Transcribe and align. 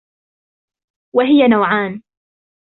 وَهِيَ 1.15 1.47
نَوْعَانِ 1.47 2.03